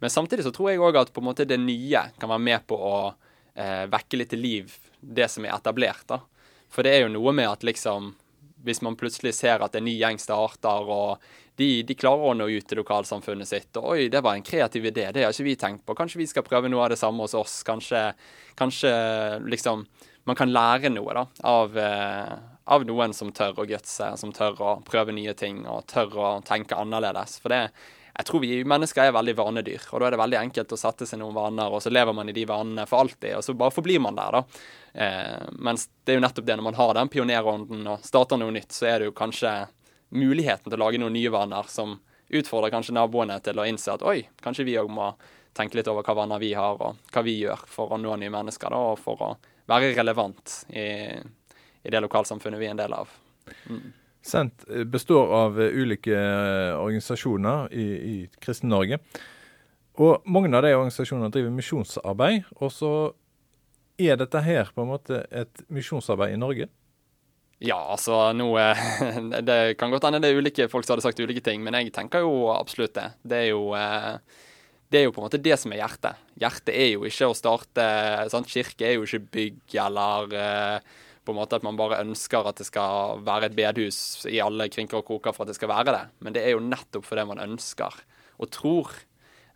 Men 0.04 0.12
samtidig 0.12 0.44
så 0.44 0.52
tror 0.52 0.68
jeg 0.68 0.82
òg 0.84 0.98
at 1.00 1.14
på 1.16 1.22
en 1.22 1.30
måte 1.30 1.46
det 1.48 1.56
nye 1.64 2.02
kan 2.20 2.28
være 2.28 2.44
med 2.44 2.66
på 2.68 2.76
å 2.76 2.96
eh, 3.56 3.86
vekke 3.88 4.18
litt 4.20 4.34
til 4.34 4.42
liv 4.44 4.74
det 5.00 5.30
som 5.32 5.46
er 5.48 5.54
etablert. 5.56 6.04
da. 6.10 6.18
For 6.68 6.84
det 6.84 6.92
er 6.92 7.06
jo 7.06 7.14
noe 7.14 7.32
med 7.32 7.48
at 7.48 7.64
liksom 7.64 8.12
Hvis 8.64 8.82
man 8.84 8.96
plutselig 8.96 9.34
ser 9.36 9.64
at 9.64 9.74
en 9.76 9.84
ny 9.84 9.94
gjeng 10.00 10.20
starter, 10.20 10.88
og 10.88 11.24
de, 11.60 11.84
de, 11.84 11.96
klarer 12.00 12.30
å 12.30 12.36
nå 12.36 12.46
ut 12.48 12.68
til 12.68 12.80
lokalsamfunnet 12.80 13.48
sitt. 13.48 13.76
Og 13.76 13.90
oi, 13.92 14.06
det 14.12 14.22
var 14.24 14.38
en 14.38 14.44
kreativ 14.44 14.86
idé, 14.88 15.10
det 15.12 15.26
har 15.26 15.36
ikke 15.36 15.48
vi 15.48 15.56
tenkt 15.60 15.84
på. 15.84 15.96
Kanskje 15.96 16.22
vi 16.22 16.28
skal 16.32 16.46
prøve 16.48 16.72
noe 16.72 16.86
av 16.86 16.94
det 16.94 17.00
samme 17.00 17.24
hos 17.24 17.36
oss. 17.36 17.58
Kanskje, 17.68 18.06
kanskje 18.60 18.94
liksom 19.52 19.84
man 20.24 20.40
kan 20.40 20.52
lære 20.56 20.94
noe 20.94 21.16
da, 21.16 21.26
av, 21.44 21.76
eh, 21.78 22.32
av 22.72 22.88
noen 22.88 23.16
som 23.16 23.34
tør 23.36 23.60
å 23.60 23.68
gutse, 23.68 24.14
som 24.20 24.32
tør 24.36 24.64
å 24.64 24.72
prøve 24.88 25.12
nye 25.16 25.36
ting 25.36 25.66
og 25.68 25.84
tør 25.92 26.16
å 26.16 26.30
tenke 26.48 26.80
annerledes. 26.80 27.42
For 27.44 27.52
det, 27.52 27.66
jeg 28.14 28.28
tror 28.28 28.44
vi 28.44 28.60
mennesker 28.68 29.08
er 29.08 29.16
veldig 29.16 29.34
vanedyr, 29.40 29.86
og 29.90 30.02
da 30.02 30.08
er 30.08 30.14
det 30.14 30.22
veldig 30.22 30.38
enkelt 30.38 30.74
å 30.76 30.78
sette 30.78 31.08
seg 31.10 31.18
noen 31.18 31.34
vaner, 31.34 31.74
og 31.74 31.82
så 31.82 31.90
lever 31.90 32.14
man 32.14 32.30
i 32.30 32.36
de 32.36 32.44
vanene 32.46 32.86
for 32.90 33.02
alltid, 33.02 33.32
og 33.40 33.46
så 33.46 33.56
bare 33.58 33.74
forblir 33.74 34.04
man 34.04 34.20
der, 34.20 34.38
da. 34.38 34.66
Eh, 34.94 35.48
mens 35.66 35.88
det 36.06 36.14
er 36.14 36.20
jo 36.20 36.26
nettopp 36.28 36.46
det, 36.46 36.58
når 36.60 36.68
man 36.68 36.78
har 36.78 36.94
den 37.00 37.10
pionerånden 37.10 37.88
og 37.90 38.06
starter 38.06 38.38
noe 38.38 38.54
nytt, 38.54 38.70
så 38.76 38.92
er 38.92 39.00
det 39.02 39.08
jo 39.10 39.16
kanskje 39.18 39.54
muligheten 40.14 40.70
til 40.70 40.78
å 40.78 40.84
lage 40.84 41.02
noen 41.02 41.18
nye 41.18 41.32
vaner 41.34 41.72
som 41.74 41.96
utfordrer 42.34 42.74
kanskje 42.74 42.94
naboene 42.94 43.40
til 43.46 43.58
å 43.58 43.66
innse 43.66 43.96
at 43.96 44.06
oi, 44.06 44.20
kanskje 44.46 44.68
vi 44.70 44.78
òg 44.78 44.94
må 44.94 45.10
tenke 45.58 45.80
litt 45.80 45.90
over 45.90 46.06
hva 46.06 46.18
vaner 46.22 46.42
vi 46.42 46.54
har, 46.58 46.78
og 46.78 47.02
hva 47.14 47.26
vi 47.26 47.40
gjør 47.40 47.66
for 47.70 47.94
å 47.94 48.02
nå 48.02 48.14
nye 48.22 48.34
mennesker, 48.34 48.74
da, 48.74 48.94
og 48.94 49.02
for 49.02 49.26
å 49.26 49.34
være 49.70 49.90
relevant 49.98 50.60
i, 50.70 50.86
i 51.82 51.94
det 51.94 52.06
lokalsamfunnet 52.06 52.62
vi 52.62 52.70
er 52.70 52.78
en 52.78 52.86
del 52.86 52.94
av. 52.94 53.18
Mm. 53.70 53.92
Sent 54.24 54.64
eh, 54.70 54.84
består 54.84 55.34
av 55.36 55.62
eh, 55.62 55.74
ulike 55.76 56.16
eh, 56.16 56.80
organisasjoner 56.80 57.74
i, 57.76 57.88
i 57.88 58.16
Kristen-Norge. 58.40 59.00
Og 60.00 60.24
mange 60.26 60.50
av 60.56 60.64
de 60.64 60.72
organisasjonene 60.78 61.32
driver 61.34 61.52
misjonsarbeid. 61.54 62.48
Og 62.64 62.72
så 62.72 62.94
er 64.00 64.18
dette 64.18 64.42
her 64.42 64.72
på 64.74 64.86
en 64.86 64.94
måte 64.94 65.26
et 65.28 65.66
misjonsarbeid 65.68 66.38
i 66.38 66.40
Norge? 66.40 66.70
Ja, 67.64 67.78
altså 67.94 68.32
nå 68.36 68.50
Det 69.48 69.76
kan 69.80 69.92
godt 69.94 70.08
hende 70.08 70.24
det 70.24 70.34
er 70.34 70.40
ulike 70.42 70.72
folk 70.72 70.88
som 70.88 70.96
hadde 70.96 71.06
sagt 71.06 71.22
ulike 71.22 71.44
ting, 71.44 71.62
men 71.64 71.78
jeg 71.78 71.94
tenker 71.96 72.24
jo 72.26 72.50
absolutt 72.56 72.96
det. 72.96 73.12
Det 73.22 73.44
er 73.44 73.52
jo 73.52 73.70
det 74.94 75.00
er 75.00 75.08
jo 75.08 75.14
på 75.14 75.22
en 75.22 75.28
måte 75.28 75.42
det 75.42 75.56
som 75.60 75.72
er 75.74 75.84
hjertet. 75.84 76.20
Hjertet 76.40 76.74
er 76.74 76.90
jo 76.96 77.06
ikke 77.08 77.30
å 77.30 77.38
starte 77.38 77.86
sant? 78.32 78.50
Kirke 78.50 78.88
er 78.88 78.98
jo 78.98 79.08
ikke 79.08 79.24
bygg 79.36 79.78
eller 79.84 80.36
på 81.24 81.34
en 81.34 81.40
måte 81.40 81.58
at 81.58 81.66
man 81.66 81.78
bare 81.80 82.02
ønsker 82.04 82.48
at 82.50 82.60
det 82.60 82.68
skal 82.68 83.22
være 83.24 83.50
et 83.50 83.58
bedehus 83.58 84.26
i 84.30 84.42
alle 84.44 84.68
krinker 84.72 85.00
og 85.00 85.08
kroker 85.08 85.36
for 85.36 85.46
at 85.46 85.54
det 85.54 85.58
skal 85.60 85.72
være 85.72 85.96
det. 85.96 86.04
Men 86.26 86.36
det 86.36 86.44
er 86.44 86.56
jo 86.56 86.64
nettopp 86.64 87.08
fordi 87.08 87.28
man 87.30 87.44
ønsker 87.44 88.02
og 88.42 88.52
tror 88.52 88.92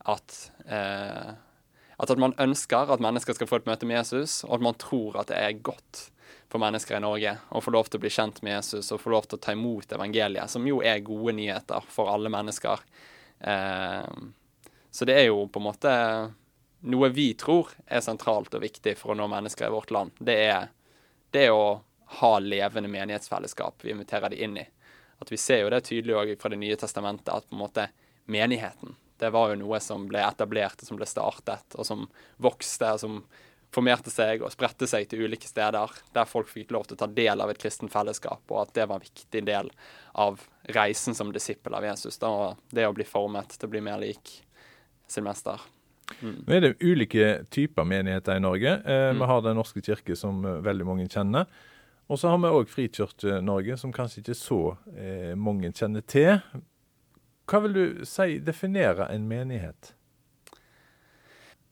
at 0.07 0.37
eh, 0.65 1.35
at 1.97 2.19
man 2.21 2.35
ønsker 2.37 2.93
at 2.93 3.01
mennesker 3.01 3.33
skal 3.33 3.49
få 3.49 3.57
et 3.57 3.67
møte 3.69 3.87
med 3.89 3.97
Jesus, 3.97 4.43
og 4.45 4.59
at 4.59 4.65
man 4.67 4.77
tror 4.77 5.17
at 5.17 5.31
det 5.31 5.37
er 5.41 5.63
godt 5.65 6.03
for 6.47 6.61
mennesker 6.61 6.97
i 6.97 7.03
Norge 7.03 7.33
å 7.49 7.61
få 7.63 7.73
lov 7.73 7.89
til 7.89 7.99
å 7.99 8.03
bli 8.05 8.11
kjent 8.13 8.43
med 8.45 8.59
Jesus 8.59 8.91
og 8.93 9.01
få 9.01 9.11
lov 9.15 9.25
til 9.25 9.39
å 9.39 9.43
ta 9.43 9.55
imot 9.55 9.95
evangeliet, 9.97 10.51
som 10.51 10.67
jo 10.69 10.79
er 10.85 11.03
gode 11.05 11.33
nyheter 11.39 11.87
for 11.91 12.11
alle 12.13 12.31
mennesker. 12.31 12.83
Eh, 13.41 14.19
så 14.93 15.09
det 15.09 15.17
er 15.17 15.27
jo 15.31 15.47
på 15.49 15.59
en 15.59 15.67
måte 15.67 15.93
noe 16.87 17.09
vi 17.11 17.31
tror 17.37 17.73
er 17.89 18.05
sentralt 18.05 18.53
og 18.53 18.63
viktig 18.63 18.93
for 18.99 19.11
å 19.11 19.17
nå 19.17 19.27
mennesker 19.31 19.67
i 19.67 19.73
vårt 19.73 19.91
land. 19.91 20.13
Det 20.21 20.37
er 20.45 20.69
det 21.31 21.49
å 21.51 21.81
ha 22.19 22.33
levende 22.39 22.89
menighetsfellesskap 22.91 23.83
vi 23.83 23.91
inviterer 23.91 24.31
de 24.31 24.43
inn 24.43 24.57
i. 24.57 24.67
At 25.19 25.31
Vi 25.31 25.37
ser 25.37 25.65
jo 25.65 25.69
det 25.73 25.81
tydelig 25.89 26.15
også 26.15 26.39
fra 26.41 26.49
Det 26.49 26.61
nye 26.61 26.75
testamentet, 26.75 27.33
at 27.33 27.49
på 27.49 27.55
en 27.55 27.65
måte 27.65 27.89
menigheten 28.25 28.95
det 29.17 29.31
var 29.33 29.49
jo 29.49 29.57
noe 29.57 29.79
som 29.81 30.05
ble 30.07 30.21
etablert 30.21 30.81
og 30.81 30.87
som 30.87 30.97
ble 30.99 31.05
startet, 31.09 31.75
og 31.75 31.85
som 31.85 32.03
vokste, 32.37 32.91
og 32.93 32.99
som 33.01 33.15
formerte 33.73 34.11
seg 34.13 34.43
og 34.45 34.53
spredte 34.53 34.87
seg 34.87 35.07
til 35.09 35.25
ulike 35.25 35.49
steder, 35.49 35.95
der 36.13 36.29
folk 36.29 36.49
fikk 36.51 36.71
lov 36.71 36.85
til 36.87 36.97
å 36.97 37.01
ta 37.01 37.07
del 37.09 37.41
av 37.41 37.51
et 37.51 37.59
kristen 37.61 37.89
fellesskap, 37.91 38.43
og 38.51 38.61
at 38.61 38.75
det 38.77 38.85
var 38.87 39.01
en 39.01 39.07
viktig 39.07 39.41
del 39.47 39.71
av 40.13 40.43
reisen 40.77 41.17
som 41.17 41.33
disippel 41.33 41.75
av 41.75 41.87
Jesus. 41.89 42.19
Da, 42.21 42.29
og 42.29 42.69
det 42.69 42.87
å 42.87 42.93
bli 42.95 43.07
formet 43.07 43.57
til 43.57 43.67
å 43.67 43.73
bli 43.73 43.81
mer 43.83 43.99
lik 44.05 44.37
sin 45.09 45.25
mester. 45.27 45.65
Mm. 46.21 46.37
Nå 46.47 46.55
er 46.55 46.63
det 46.63 46.75
ulike 46.81 47.31
typer 47.53 47.87
menigheter 47.87 48.37
i 48.37 48.43
Norge. 48.43 48.77
Eh, 48.79 49.09
mm. 49.11 49.19
Vi 49.19 49.31
har 49.31 49.41
Den 49.41 49.59
norske 49.59 49.81
kirke, 49.83 50.15
som 50.15 50.45
eh, 50.45 50.61
veldig 50.65 50.87
mange 50.87 51.09
kjenner. 51.11 51.45
Og 52.07 52.19
så 52.19 52.31
har 52.31 52.39
vi 52.39 52.53
òg 52.55 52.71
Frikirke-Norge, 52.71 53.75
som 53.77 53.91
kanskje 53.93 54.23
ikke 54.23 54.37
så 54.39 54.61
eh, 54.95 55.33
mange 55.35 55.73
kjenner 55.75 56.05
til. 56.07 56.39
Hva 57.47 57.61
vil 57.63 57.75
du 57.75 58.05
si 58.07 58.39
definerer 58.43 59.11
en 59.11 59.27
menighet? 59.27 59.93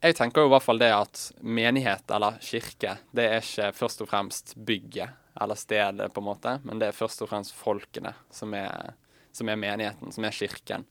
Jeg 0.04 0.18
tenker 0.20 0.44
jo 0.44 0.50
i 0.50 0.54
hvert 0.54 0.65
fall 0.65 0.80
det 0.80 0.92
at 0.94 1.22
menighet 1.42 2.12
eller 2.13 2.36
kirke, 2.44 2.98
det 3.15 3.24
er 3.25 3.39
ikke 3.42 3.72
først 3.74 4.04
og 4.04 4.12
fremst 4.12 4.54
bygget 4.68 5.15
eller 5.42 5.58
stedet, 5.60 6.12
på 6.13 6.22
en 6.22 6.27
måte, 6.27 6.51
men 6.63 6.80
det 6.80 6.92
er 6.92 6.96
først 6.96 7.24
og 7.24 7.32
fremst 7.32 7.56
folkene 7.58 8.13
som 8.32 8.54
er, 8.56 8.94
som 9.36 9.50
er 9.51 9.60
menigheten, 9.60 10.13
som 10.15 10.27
er 10.27 10.36
kirken. 10.36 10.86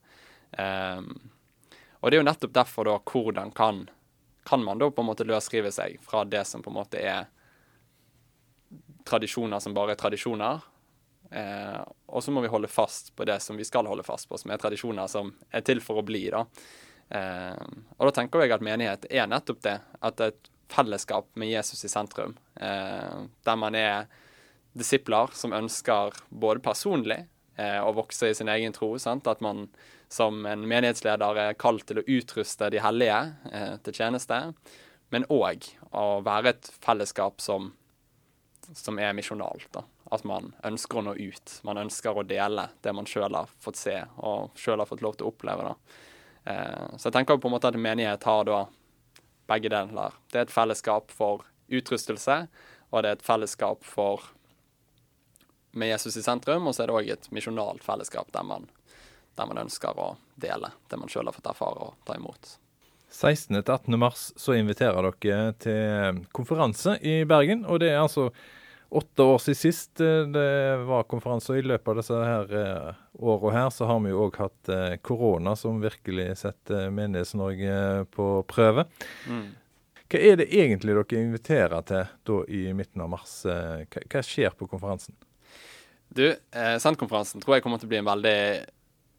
Um, 0.59 1.15
og 2.05 2.11
det 2.11 2.19
er 2.19 2.21
jo 2.21 2.29
nettopp 2.29 2.53
derfor, 2.53 2.85
da, 2.85 2.99
hvordan 3.01 3.51
kan, 3.57 3.79
kan 4.45 4.61
man 4.61 4.77
da 4.83 4.91
på 4.93 5.01
en 5.01 5.09
måte 5.09 5.25
løsrive 5.25 5.71
seg 5.73 5.97
fra 6.05 6.27
det 6.29 6.43
som 6.45 6.61
på 6.61 6.69
en 6.69 6.77
måte 6.77 7.01
er 7.01 7.31
tradisjoner 9.09 9.63
som 9.65 9.73
bare 9.77 9.95
er 9.95 10.01
tradisjoner. 10.01 10.61
Eh, 11.33 11.81
og 12.13 12.21
så 12.21 12.33
må 12.33 12.43
vi 12.45 12.53
holde 12.53 12.69
fast 12.69 13.15
på 13.17 13.25
det 13.25 13.39
som 13.41 13.57
vi 13.57 13.65
skal 13.65 13.89
holde 13.89 14.05
fast 14.05 14.29
på, 14.29 14.37
som 14.37 14.53
er 14.53 14.61
tradisjoner 14.61 15.09
som 15.09 15.33
er 15.49 15.65
til 15.65 15.81
for 15.81 16.03
å 16.03 16.05
bli. 16.05 16.27
da. 16.35 16.45
Eh, 17.09 17.65
og 17.97 18.11
da 18.11 18.13
tenker 18.21 18.45
jeg 18.45 18.53
at 18.53 18.69
menighet 18.69 19.09
er 19.09 19.31
nettopp 19.33 19.65
det. 19.65 19.79
At 20.05 20.21
det 20.21 20.29
er 20.29 20.37
et 20.37 20.53
fellesskap 20.77 21.33
med 21.41 21.53
Jesus 21.53 21.89
i 21.89 21.93
sentrum. 21.93 22.37
Eh, 22.61 23.25
der 23.49 23.57
man 23.57 23.81
er 23.81 24.13
disipler 24.77 25.33
som 25.33 25.57
ønsker 25.57 26.21
både 26.29 26.61
personlig 26.61 27.23
å 27.83 27.93
vokse 27.95 28.31
i 28.31 28.35
sin 28.35 28.51
egen 28.51 28.75
tro. 28.75 28.95
Sant? 28.99 29.29
At 29.31 29.43
man 29.45 29.69
som 30.11 30.45
en 30.47 30.67
menighetsleder 30.69 31.41
er 31.49 31.59
kalt 31.59 31.87
til 31.89 32.01
å 32.01 32.07
utruste 32.07 32.71
de 32.75 32.83
hellige 32.83 33.21
eh, 33.53 33.77
til 33.87 33.99
tjeneste. 34.01 34.41
Men 35.15 35.27
òg 35.31 35.69
å 35.95 36.21
være 36.27 36.55
et 36.55 36.71
fellesskap 36.83 37.43
som 37.45 37.73
som 38.73 38.99
er 38.99 39.13
misjonalt. 39.13 39.77
At 40.13 40.25
man 40.25 40.53
ønsker 40.65 41.01
å 41.01 41.05
nå 41.09 41.15
ut. 41.19 41.57
Man 41.67 41.81
ønsker 41.85 42.17
å 42.17 42.27
dele 42.27 42.69
det 42.85 42.95
man 42.97 43.09
sjøl 43.09 43.37
har 43.37 43.51
fått 43.61 43.81
se 43.81 43.97
og 44.17 44.55
sjøl 44.59 44.81
har 44.81 44.89
fått 44.89 45.05
lov 45.05 45.19
til 45.19 45.29
å 45.29 45.33
oppleve. 45.33 45.69
da. 45.69 45.75
Eh, 46.53 46.97
så 46.97 47.09
jeg 47.09 47.17
tenker 47.19 47.41
på 47.41 47.51
en 47.51 47.57
måte 47.57 47.71
at 47.71 47.77
en 47.77 47.85
menighet 47.85 48.25
har 48.25 48.47
da 48.49 48.61
begge 49.51 49.73
deler. 49.73 50.17
Det 50.33 50.41
er 50.41 50.47
et 50.49 50.55
fellesskap 50.55 51.13
for 51.13 51.45
utrustelse, 51.69 52.47
og 52.91 53.03
det 53.03 53.11
er 53.11 53.19
et 53.19 53.27
fellesskap 53.27 53.85
for 53.85 54.31
med 55.75 55.89
Jesus 55.89 56.17
i 56.17 56.23
sentrum, 56.23 56.67
og 56.67 56.75
så 56.75 56.85
er 56.85 56.91
det 56.91 56.99
òg 56.99 57.13
et 57.15 57.31
misjonalt 57.35 57.85
fellesskap 57.85 58.33
der 58.35 58.47
man, 58.47 58.69
der 59.39 59.49
man 59.51 59.65
ønsker 59.67 59.97
å 59.99 60.15
dele 60.41 60.73
det 60.91 60.99
man 61.01 61.11
sjøl 61.11 61.29
har 61.29 61.37
fått 61.37 61.51
erfare 61.51 61.89
og 61.89 61.97
ta 62.07 62.19
imot. 62.19 62.57
16. 63.15 63.63
til 63.63 63.73
18. 63.73 63.99
mars 63.99 64.27
så 64.37 64.57
inviterer 64.59 65.07
dere 65.23 65.55
til 65.63 66.21
konferanse 66.35 66.97
i 66.99 67.21
Bergen. 67.29 67.63
Og 67.71 67.79
det 67.83 67.93
er 67.93 68.03
altså 68.03 68.31
åtte 68.95 69.23
år 69.23 69.39
siden 69.43 69.59
sist 69.59 70.03
eh, 70.03 70.25
det 70.35 70.87
var 70.89 71.07
konferanse. 71.11 71.53
Og 71.53 71.61
i 71.61 71.67
løpet 71.67 71.93
av 71.93 72.01
disse 72.01 72.23
her 72.27 72.55
åra 72.55 72.97
årene 73.39 73.61
her 73.61 73.71
så 73.75 73.87
har 73.91 74.01
vi 74.03 74.11
jo 74.11 74.25
òg 74.27 74.41
hatt 74.43 74.73
eh, 74.73 74.97
korona, 75.03 75.55
som 75.59 75.79
virkelig 75.83 76.33
setter 76.43 76.91
Menighets-Norge 76.95 77.77
på 78.15 78.31
prøve. 78.51 78.89
Mm. 79.31 79.47
Hva 80.11 80.21
er 80.21 80.43
det 80.43 80.51
egentlig 80.51 80.99
dere 80.99 81.23
inviterer 81.23 81.87
til 81.87 82.11
da 82.27 82.41
i 82.51 82.67
midten 82.77 83.03
av 83.03 83.15
mars? 83.15 83.39
Hva 83.47 84.27
skjer 84.27 84.59
på 84.59 84.69
konferansen? 84.71 85.15
Du, 86.09 86.27
eh, 86.31 86.77
Senterkonferansen 86.83 87.43
tror 87.43 87.57
jeg 87.57 87.65
kommer 87.65 87.81
til 87.81 87.89
å 87.89 87.95
bli 87.95 88.03
en 88.03 88.11
veldig 88.11 88.39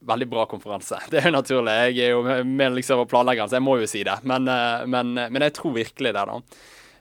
veldig 0.05 0.27
bra 0.29 0.45
konferanse. 0.45 0.99
Det 1.11 1.21
er 1.21 1.29
jo 1.29 1.35
naturlig. 1.35 1.75
Jeg 1.95 2.07
er 2.07 2.15
jo 2.15 2.45
med 2.45 2.77
liksom 2.77 3.03
og 3.03 3.11
planlegger, 3.11 3.49
så 3.49 3.59
jeg 3.59 3.65
må 3.65 3.77
jo 3.81 3.89
si 3.89 4.03
det. 4.05 4.17
Men, 4.27 4.47
eh, 4.51 4.87
men, 4.89 5.17
eh, 5.17 5.29
men 5.33 5.47
jeg 5.47 5.57
tror 5.59 5.75
virkelig 5.75 6.13
det, 6.15 6.25
da. 6.31 6.39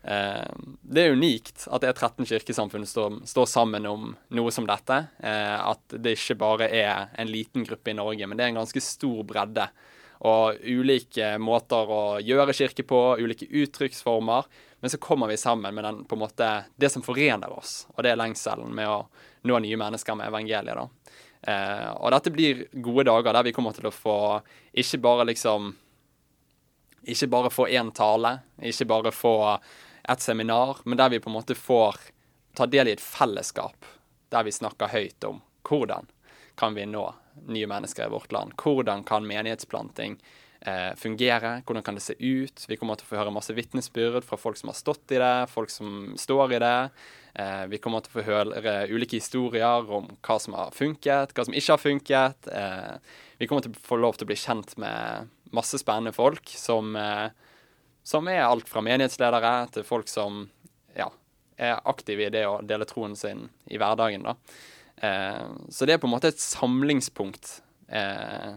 Eh, 0.04 0.60
det 0.94 1.04
er 1.04 1.16
unikt 1.16 1.66
at 1.72 1.84
det 1.84 1.90
er 1.90 1.98
13 1.98 2.28
kirkesamfunn 2.28 2.86
som 2.88 3.22
står 3.28 3.48
sammen 3.50 3.88
om 3.88 4.12
noe 4.36 4.52
som 4.52 4.68
dette. 4.68 5.00
At 5.24 5.96
det 5.96 6.18
ikke 6.18 6.38
bare 6.40 6.68
er 6.68 7.08
en 7.18 7.30
liten 7.30 7.64
gruppe 7.66 7.92
i 7.92 7.96
Norge, 7.96 8.28
men 8.28 8.38
det 8.38 8.46
er 8.46 8.54
en 8.54 8.62
ganske 8.62 8.84
stor 8.84 9.24
bredde. 9.28 9.68
Og 10.24 10.60
ulike 10.64 11.34
måter 11.42 11.90
å 11.90 12.02
gjøre 12.24 12.54
kirke 12.56 12.86
på, 12.88 13.00
ulike 13.20 13.48
uttrykksformer. 13.50 14.46
Men 14.80 14.92
så 14.92 15.00
kommer 15.00 15.28
vi 15.28 15.36
sammen 15.36 15.74
med 15.74 15.84
den, 15.84 16.02
på 16.08 16.16
en 16.16 16.22
måte, 16.24 16.48
det 16.76 16.88
som 16.92 17.04
forener 17.04 17.52
oss, 17.52 17.86
og 17.94 18.02
det 18.04 18.12
er 18.12 18.20
lengselen 18.20 18.72
med 18.76 18.88
å 18.88 18.98
nå 19.48 19.60
nye 19.64 19.78
mennesker 19.80 20.16
med 20.16 20.28
evangeliet. 20.28 20.76
da. 20.76 21.14
Eh, 21.44 21.90
og 21.92 22.12
dette 22.12 22.32
blir 22.32 22.66
gode 22.72 23.06
dager 23.08 23.36
der 23.36 23.44
vi 23.44 23.52
kommer 23.52 23.76
til 23.76 23.88
å 23.88 23.92
få 23.94 24.18
ikke 24.72 25.02
bare 25.04 25.26
liksom 25.28 25.74
Ikke 27.04 27.26
bare 27.28 27.50
få 27.52 27.66
én 27.68 27.90
tale, 27.92 28.38
ikke 28.64 28.86
bare 28.88 29.10
få 29.12 29.58
et 30.08 30.20
seminar, 30.20 30.78
men 30.84 30.96
der 30.96 31.10
vi 31.12 31.20
på 31.20 31.28
en 31.28 31.34
måte 31.36 31.54
får 31.54 31.98
ta 32.56 32.64
del 32.66 32.88
i 32.88 32.94
et 32.96 33.00
fellesskap 33.00 33.84
der 34.32 34.44
vi 34.44 34.52
snakker 34.52 34.88
høyt 34.88 35.24
om 35.28 35.42
hvordan 35.68 36.08
kan 36.56 36.74
vi 36.74 36.86
nå 36.88 37.04
nye 37.46 37.68
mennesker 37.70 38.06
i 38.06 38.14
vårt 38.14 38.32
land. 38.32 38.54
Hvordan 38.60 39.04
kan 39.06 39.26
menighetsplanting 39.26 40.16
eh, 40.60 40.94
fungere? 40.96 41.62
Hvordan 41.66 41.82
kan 41.82 41.98
det 41.98 42.04
se 42.04 42.16
ut? 42.18 42.64
Vi 42.68 42.76
kommer 42.76 42.98
til 42.98 43.08
å 43.08 43.12
få 43.12 43.20
høre 43.20 43.34
masse 43.34 43.54
vitnesbyrd 43.56 44.24
fra 44.24 44.38
folk 44.40 44.58
som 44.60 44.72
har 44.72 44.78
stått 44.78 45.14
i 45.14 45.20
det, 45.22 45.34
folk 45.52 45.72
som 45.72 46.14
står 46.20 46.56
i 46.56 46.62
det. 46.64 46.78
Eh, 47.34 47.64
vi 47.72 47.80
kommer 47.82 48.04
til 48.04 48.12
å 48.12 48.18
få 48.20 48.26
høre 48.28 48.74
ulike 48.94 49.18
historier 49.18 49.88
om 49.90 50.06
hva 50.22 50.38
som 50.38 50.54
har 50.54 50.74
funket, 50.74 51.34
hva 51.34 51.46
som 51.46 51.56
ikke 51.56 51.74
har 51.74 51.82
funket. 51.82 52.50
Eh, 52.50 53.16
vi 53.40 53.48
kommer 53.50 53.66
til 53.66 53.74
å 53.74 53.86
få 53.88 53.98
lov 53.98 54.18
til 54.18 54.28
å 54.28 54.30
bli 54.30 54.38
kjent 54.38 54.76
med 54.78 55.32
masse 55.54 55.78
spennende 55.78 56.14
folk 56.14 56.48
som, 56.54 56.94
eh, 56.96 57.30
som 58.04 58.28
er 58.28 58.44
alt 58.44 58.68
fra 58.68 58.82
menighetsledere 58.82 59.72
til 59.72 59.86
folk 59.86 60.08
som 60.08 60.48
ja, 60.96 61.10
er 61.58 61.80
aktive 61.84 62.26
i 62.26 62.30
det 62.30 62.46
å 62.46 62.60
dele 62.62 62.86
troen 62.86 63.16
sin 63.16 63.48
i 63.66 63.78
hverdagen. 63.78 64.22
da. 64.22 64.36
Eh, 64.96 65.46
så 65.68 65.86
det 65.86 65.96
er 65.96 65.98
på 66.02 66.06
en 66.06 66.14
måte 66.14 66.30
et 66.32 66.40
samlingspunkt. 66.40 67.62
Eh, 67.88 68.54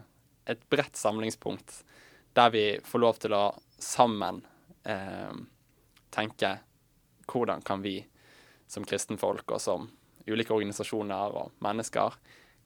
et 0.48 0.70
bredt 0.70 0.96
samlingspunkt 0.96 1.84
der 2.38 2.52
vi 2.54 2.66
får 2.86 3.02
lov 3.02 3.20
til 3.22 3.34
å 3.34 3.46
sammen 3.82 4.44
eh, 4.86 5.34
tenke 6.14 6.52
hvordan 7.28 7.64
kan 7.66 7.82
vi 7.84 8.00
som 8.68 8.86
kristenfolk 8.88 9.52
og 9.52 9.62
som 9.62 9.88
ulike 10.28 10.54
organisasjoner 10.54 11.36
og 11.40 11.58
mennesker, 11.64 12.14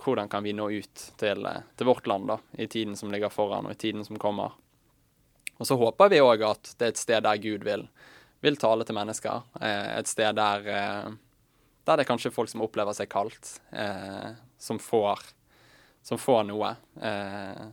hvordan 0.01 0.29
kan 0.29 0.43
vi 0.43 0.53
nå 0.57 0.67
ut 0.73 1.05
til, 1.17 1.47
til 1.77 1.87
vårt 1.87 2.09
land 2.09 2.29
da, 2.29 2.37
i 2.57 2.67
tiden 2.67 2.97
som 2.97 3.11
ligger 3.13 3.33
foran 3.33 3.69
og 3.69 3.75
i 3.75 3.81
tiden 3.81 4.05
som 4.05 4.19
kommer. 4.21 4.57
Og 5.61 5.67
så 5.69 5.77
håper 5.77 6.09
vi 6.09 6.21
òg 6.25 6.45
at 6.45 6.71
det 6.77 6.87
er 6.87 6.93
et 6.93 7.01
sted 7.01 7.25
der 7.25 7.41
Gud 7.41 7.65
vil, 7.67 7.85
vil 8.41 8.57
tale 8.57 8.85
til 8.85 8.97
mennesker. 8.97 9.45
Et 9.61 10.09
sted 10.09 10.33
der, 10.39 10.65
eh, 11.85 11.93
er 11.93 12.01
det 12.01 12.07
kanskje 12.09 12.33
folk 12.33 12.51
som 12.51 12.63
opplever 12.65 12.95
seg 12.97 13.09
kaldt, 13.11 13.57
eh, 13.71 14.31
som, 14.61 14.79
får, 14.79 15.23
som 16.05 16.21
får 16.21 16.43
noe. 16.49 16.75
Eh, 17.01 17.69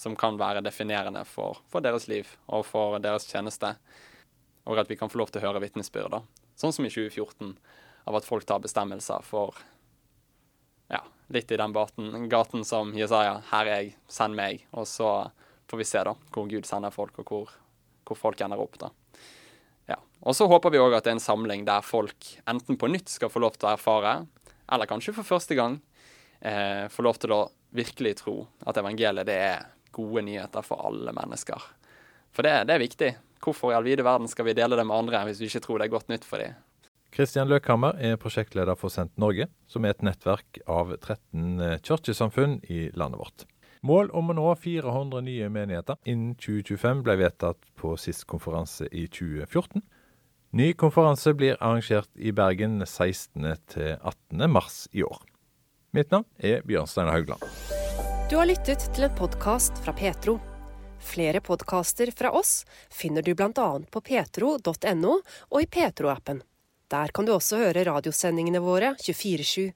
som 0.00 0.14
kan 0.16 0.38
være 0.40 0.62
definerende 0.64 1.26
for, 1.28 1.58
for, 1.68 1.84
deres 1.84 2.06
liv 2.08 2.28
og 2.48 2.64
for 2.64 2.96
deres 3.04 3.26
tjeneste. 3.28 3.74
Og 4.64 4.80
at 4.80 4.88
vi 4.88 4.96
kan 4.96 5.10
få 5.12 5.20
lov 5.20 5.28
til 5.28 5.42
å 5.42 5.50
høre 5.50 5.60
vitnesbyrd, 5.60 6.22
sånn 6.56 6.72
som 6.72 6.86
i 6.86 6.92
2014, 6.92 7.52
av 8.08 8.16
at 8.16 8.24
folk 8.24 8.46
tar 8.48 8.62
bestemmelser 8.64 9.20
for 9.26 9.58
ja, 10.88 11.02
litt 11.28 11.52
i 11.52 11.58
den 11.60 11.74
baten, 11.76 12.30
gaten 12.32 12.64
som 12.64 12.94
Jesaja, 12.96 13.42
her 13.52 13.68
er 13.68 13.82
jeg, 13.82 13.92
send 14.08 14.38
meg. 14.40 14.64
Og 14.72 14.88
så 14.88 15.10
får 15.70 15.82
vi 15.82 15.88
se 15.88 16.06
da, 16.08 16.16
hvor 16.32 16.48
Gud 16.48 16.68
sender 16.68 16.94
folk, 16.94 17.20
og 17.20 17.28
hvor, 17.30 17.52
hvor 18.08 18.18
folk 18.18 18.40
ender 18.40 18.62
opp. 18.62 18.80
da. 18.80 18.90
Ja. 19.90 19.98
Og 20.22 20.36
så 20.36 20.46
håper 20.50 20.72
vi 20.72 20.80
òg 20.82 20.94
at 20.96 21.06
det 21.06 21.14
er 21.14 21.18
en 21.18 21.24
samling 21.24 21.64
der 21.68 21.84
folk 21.84 22.34
enten 22.50 22.78
på 22.78 22.90
nytt 22.90 23.10
skal 23.10 23.32
få 23.32 23.42
lov 23.42 23.56
til 23.56 23.70
å 23.70 23.74
erfare, 23.74 24.20
eller 24.70 24.90
kanskje 24.90 25.14
for 25.16 25.26
første 25.26 25.56
gang, 25.58 25.80
eh, 26.40 26.86
få 26.92 27.04
lov 27.06 27.18
til 27.18 27.34
å 27.34 27.42
virkelig 27.74 28.20
tro 28.22 28.36
at 28.66 28.78
evangeliet 28.78 29.26
det 29.26 29.38
er 29.42 29.68
gode 29.94 30.22
nyheter 30.26 30.64
for 30.66 30.86
alle 30.86 31.14
mennesker. 31.14 31.62
For 32.34 32.46
det, 32.46 32.66
det 32.68 32.76
er 32.76 32.84
viktig. 32.84 33.12
Hvorfor 33.42 33.72
i 33.72 33.78
all 33.78 33.86
vide 33.86 34.04
verden 34.06 34.28
skal 34.30 34.46
vi 34.46 34.54
dele 34.54 34.76
det 34.78 34.86
med 34.86 34.96
andre 34.96 35.24
hvis 35.26 35.40
vi 35.40 35.48
ikke 35.50 35.64
tror 35.64 35.80
det 35.80 35.88
er 35.88 35.94
godt 35.96 36.12
nytt 36.12 36.26
for 36.28 36.42
dem? 36.42 36.58
Kristian 37.10 37.48
Løkhammer 37.50 37.96
er 37.98 38.20
prosjektleder 38.22 38.76
for 38.78 38.92
Sendt 38.92 39.16
Norge, 39.18 39.48
som 39.66 39.82
er 39.82 39.96
et 39.96 40.04
nettverk 40.06 40.60
av 40.70 40.92
13 40.94 41.64
eh, 41.64 41.78
kirkesamfunn 41.82 42.60
i 42.70 42.84
landet 42.94 43.18
vårt. 43.18 43.46
Mål 43.80 44.10
om 44.12 44.28
å 44.28 44.34
nå 44.36 44.48
400 44.60 45.22
nye 45.24 45.46
menigheter 45.48 45.96
innen 46.04 46.34
2025 46.36 47.00
ble 47.06 47.14
vedtatt 47.22 47.62
på 47.80 47.94
sist 47.96 48.26
konferanse 48.28 48.84
i 48.92 49.06
2014. 49.08 49.80
Ny 50.52 50.72
konferanse 50.76 51.32
blir 51.32 51.56
arrangert 51.62 52.10
i 52.18 52.32
Bergen 52.36 52.82
16. 52.84 53.46
til 53.72 53.94
18. 53.96 54.44
mars 54.52 54.82
i 54.92 55.04
år. 55.06 55.22
Mitt 55.96 56.12
navn 56.12 56.26
er 56.36 56.60
Bjørnstein 56.68 57.08
Haugland. 57.08 57.46
Du 58.28 58.36
har 58.36 58.50
lyttet 58.50 58.84
til 58.92 59.08
en 59.08 59.16
podkast 59.16 59.80
fra 59.80 59.96
Petro. 59.96 60.36
Flere 61.00 61.40
podkaster 61.40 62.12
fra 62.12 62.34
oss 62.36 62.66
finner 62.92 63.24
du 63.24 63.32
bl.a. 63.32 63.70
på 63.80 64.04
petro.no 64.04 65.16
og 65.16 65.58
i 65.62 65.66
Petro-appen. 65.66 66.44
Der 66.92 67.16
kan 67.16 67.24
du 67.24 67.32
også 67.32 67.62
høre 67.64 67.86
radiosendingene 67.88 68.60
våre 68.60 68.92
24-7. 69.00 69.70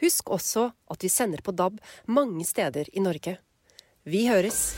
Husk 0.00 0.30
også 0.30 0.70
at 0.90 1.02
vi 1.02 1.08
sender 1.08 1.42
på 1.44 1.52
DAB 1.52 1.80
mange 2.06 2.44
steder 2.44 2.84
i 2.92 3.00
Norge. 3.00 3.38
Vi 4.04 4.26
høres! 4.28 4.76